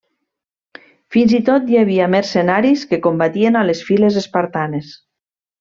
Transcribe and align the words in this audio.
Fins 1.15 1.35
i 1.39 1.41
tot 1.49 1.69
hi 1.73 1.77
havia 1.83 2.07
mercenaris 2.15 2.87
que 2.93 3.01
combatien 3.07 3.61
a 3.63 3.65
les 3.71 3.87
files 3.91 4.21
espartanes. 4.27 4.91